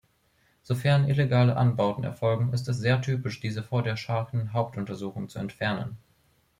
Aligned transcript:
Sofern 0.63 1.07
illegale 1.07 1.55
Anbauten 1.57 2.03
erfolgen, 2.03 2.51
ist 2.53 2.67
es 2.67 2.79
sehr 2.79 3.03
typisch, 3.03 3.39
diese 3.39 3.61
vor 3.61 3.83
der 3.83 3.97
Shaken-Hauptuntersuchung 3.97 5.29
zu 5.29 5.37
entfernen. 5.37 5.99